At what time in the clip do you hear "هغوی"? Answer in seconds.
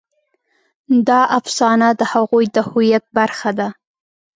2.13-2.45